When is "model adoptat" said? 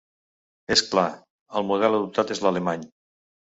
1.73-2.35